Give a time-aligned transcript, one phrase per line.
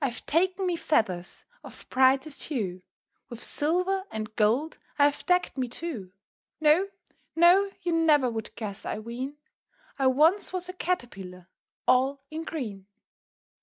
[0.07, 2.81] _"]I've taken me feathers of brightest hue,
[3.29, 6.11] With silver and gold I have decked me too:
[6.59, 6.87] No,
[7.35, 7.69] no!
[7.83, 9.37] you never would guess, I ween,
[9.99, 11.49] I once was a Caterpillar
[11.87, 12.87] all in green.